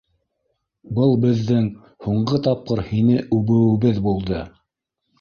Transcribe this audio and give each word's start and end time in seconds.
Был 0.99 1.13
беҙҙең 1.25 1.69
һуңғы 2.07 2.41
тапҡыр 2.49 2.85
һине 2.91 3.23
үбеүебеҙ 3.41 4.05
булды. 4.11 4.45